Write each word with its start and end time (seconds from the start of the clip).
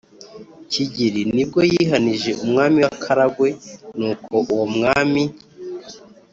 kigeri 0.71 1.21
ni 1.33 1.43
bwo 1.47 1.61
yihanije 1.71 2.31
umwami 2.43 2.77
w' 2.85 2.89
akaragwe, 2.93 3.49
nuko 3.97 4.33
uwo 4.53 4.65
mwami 4.75 5.23